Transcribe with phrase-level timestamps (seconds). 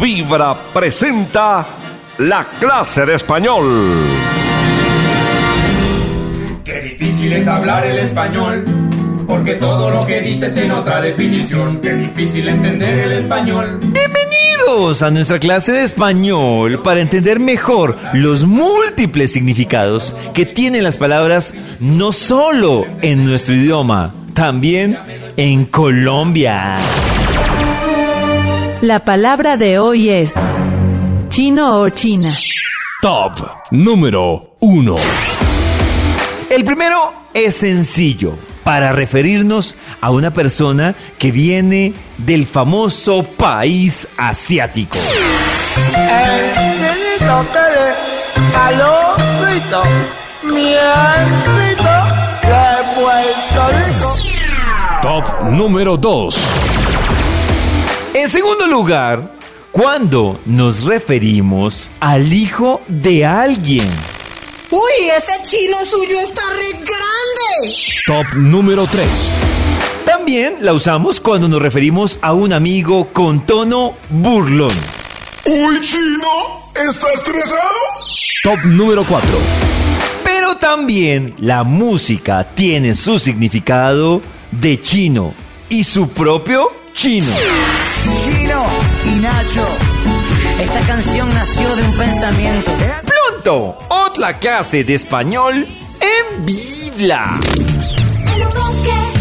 [0.00, 1.66] Vibra presenta
[2.18, 3.90] la clase de español.
[6.64, 8.64] Qué difícil es hablar el español,
[9.26, 11.80] porque todo lo que dices tiene otra definición.
[11.80, 13.80] Qué difícil entender el español.
[13.80, 20.96] Bienvenidos a nuestra clase de español para entender mejor los múltiples significados que tienen las
[20.96, 24.96] palabras no solo en nuestro idioma, también
[25.36, 26.76] en Colombia.
[28.80, 30.36] La palabra de hoy es
[31.30, 32.32] chino o china.
[33.02, 33.32] Top
[33.72, 34.94] número 1.
[36.48, 44.98] El primero es sencillo para referirnos a una persona que viene del famoso país asiático.
[55.02, 56.67] Top número 2.
[58.18, 59.30] En segundo lugar,
[59.70, 63.88] cuando nos referimos al hijo de alguien.
[64.72, 67.76] Uy, ese chino suyo está re grande.
[68.08, 69.06] Top número 3.
[70.04, 74.76] También la usamos cuando nos referimos a un amigo con tono burlón.
[75.46, 77.70] Uy, chino, ¿estás estresado?
[78.42, 79.28] Top número 4.
[80.24, 85.32] Pero también la música tiene su significado de chino
[85.68, 87.32] y su propio chino.
[88.24, 88.66] Chino
[89.04, 89.64] y Nacho.
[90.58, 92.72] Esta canción nació de un pensamiento.
[93.06, 95.64] Pronto, otra clase de español
[96.00, 97.38] en Biblia.
[98.34, 99.17] Un bosque